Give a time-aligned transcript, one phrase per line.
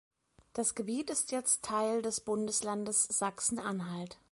[0.53, 4.17] Das Gebiet ist jetzt Teil des Bundeslandes Sachsen-Anhalt.